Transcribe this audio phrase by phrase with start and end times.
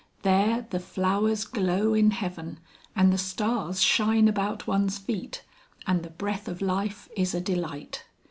[0.23, 2.59] There the flowers glow in Heaven
[2.95, 5.43] and the stars shine about one's feet
[5.85, 8.03] and the breath of life is a delight.